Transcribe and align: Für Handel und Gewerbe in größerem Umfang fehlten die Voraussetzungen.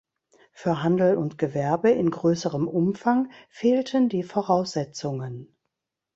Für 0.51 0.81
Handel 0.81 1.15
und 1.15 1.37
Gewerbe 1.37 1.91
in 1.91 2.09
größerem 2.09 2.67
Umfang 2.67 3.31
fehlten 3.49 4.09
die 4.09 4.23
Voraussetzungen. 4.23 5.55